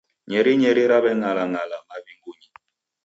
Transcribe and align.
Nyerinyeri 0.29 0.83
raweng'alang'ala 0.91 1.77
maw'inguny 1.87 2.43